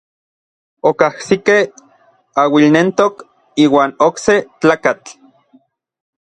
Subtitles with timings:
[0.91, 1.59] Okajsikej
[2.45, 3.23] auilnentok
[3.67, 5.17] iuan okse tlakatl.